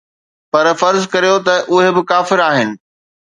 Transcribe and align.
پر 0.51 0.65
فرض 0.81 1.01
ڪريو 1.13 1.35
ته 1.47 1.55
اهي 1.73 1.89
به 1.95 2.01
ڪافر 2.11 2.39
آهن. 2.49 2.69